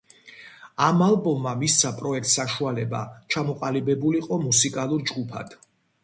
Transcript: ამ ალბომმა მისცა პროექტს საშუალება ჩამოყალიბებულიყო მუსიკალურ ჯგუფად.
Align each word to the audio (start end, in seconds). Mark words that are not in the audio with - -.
ამ 0.83 1.01
ალბომმა 1.07 1.51
მისცა 1.63 1.91
პროექტს 1.99 2.31
საშუალება 2.39 3.01
ჩამოყალიბებულიყო 3.35 4.39
მუსიკალურ 4.47 5.05
ჯგუფად. 5.11 5.55